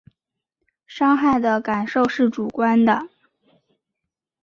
[0.87, 3.07] 伤害的感受是主观的